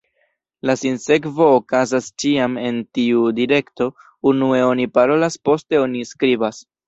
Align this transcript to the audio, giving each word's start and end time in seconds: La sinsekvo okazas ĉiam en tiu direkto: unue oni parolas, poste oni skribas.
La 0.67 0.75
sinsekvo 0.83 1.49
okazas 1.57 2.07
ĉiam 2.23 2.55
en 2.69 2.79
tiu 2.99 3.27
direkto: 3.41 3.89
unue 4.33 4.63
oni 4.71 4.89
parolas, 4.99 5.39
poste 5.51 5.83
oni 5.85 6.03
skribas. 6.15 6.65